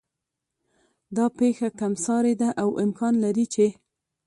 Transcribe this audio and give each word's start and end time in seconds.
دا 1.15 1.25
پېښه 1.37 1.67
کم 1.79 1.93
سارې 2.05 2.33
ده 2.41 2.49
او 2.61 2.69
امکان 2.85 3.13
لري 3.23 3.45
چې 3.53 3.67